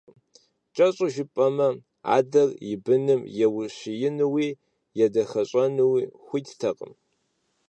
[0.75, 1.67] Кӏэщӏу жыпӏэмэ,
[2.17, 4.49] адэр и быным еущиенууи,
[5.05, 6.93] едахэщӏэнууи хуиттэкъым.